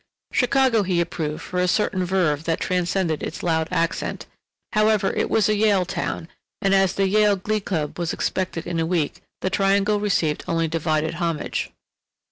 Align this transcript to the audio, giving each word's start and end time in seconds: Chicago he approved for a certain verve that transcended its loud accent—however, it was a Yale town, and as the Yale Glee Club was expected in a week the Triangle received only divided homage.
Chicago 0.33 0.81
he 0.81 0.99
approved 0.99 1.43
for 1.43 1.59
a 1.59 1.67
certain 1.67 2.03
verve 2.03 2.45
that 2.45 2.59
transcended 2.59 3.21
its 3.21 3.43
loud 3.43 3.67
accent—however, 3.69 5.13
it 5.13 5.29
was 5.29 5.47
a 5.47 5.53
Yale 5.55 5.85
town, 5.85 6.27
and 6.59 6.73
as 6.73 6.93
the 6.95 7.07
Yale 7.07 7.35
Glee 7.35 7.59
Club 7.61 7.99
was 7.99 8.11
expected 8.11 8.65
in 8.65 8.79
a 8.79 8.85
week 8.87 9.21
the 9.41 9.51
Triangle 9.51 9.99
received 9.99 10.43
only 10.47 10.67
divided 10.67 11.13
homage. 11.13 11.69